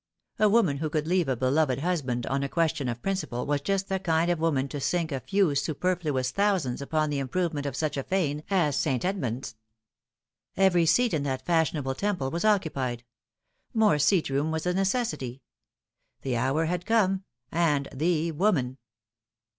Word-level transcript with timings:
A 0.39 0.49
woman 0.49 0.77
who 0.77 0.89
could 0.89 1.05
leave 1.05 1.27
a 1.29 1.35
beloved 1.35 1.77
husband 1.81 2.25
on 2.25 2.41
a 2.41 2.49
question 2.49 2.89
of 2.89 3.03
principle 3.03 3.45
was 3.45 3.61
just 3.61 3.87
the 3.87 3.99
kind 3.99 4.31
of 4.31 4.39
woman 4.39 4.67
to 4.69 4.79
sink 4.79 5.11
a 5.11 5.19
few 5.19 5.53
superfluous 5.53 6.31
thousands 6.31 6.81
upon 6.81 7.11
the 7.11 7.19
improvement 7.19 7.67
of 7.67 7.79
Higher 7.79 7.89
Views. 7.89 7.93
203 8.01 8.01
such 8.01 8.05
a 8.05 8.09
fane 8.09 8.43
as 8.65 8.75
St. 8.75 9.05
Edmund's. 9.05 9.55
Every 10.57 10.87
seat 10.87 11.13
in 11.13 11.21
that 11.21 11.45
fashionable 11.45 11.93
temple 11.93 12.31
was 12.31 12.43
occupied. 12.43 13.03
More 13.75 13.99
seat 13.99 14.31
room 14.31 14.49
was 14.49 14.65
a 14.65 14.73
necessity. 14.73 15.43
The 16.23 16.35
hour 16.35 16.65
had 16.65 16.87
come, 16.87 17.23
and 17.51 17.87
the 17.93 18.31
woman. 18.31 18.79